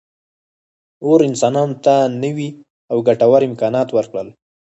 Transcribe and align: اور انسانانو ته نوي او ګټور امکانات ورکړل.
اور 1.05 1.19
انسانانو 1.29 1.75
ته 1.85 1.95
نوي 2.23 2.49
او 2.91 2.97
ګټور 3.07 3.41
امکانات 3.49 3.89
ورکړل. 3.97 4.27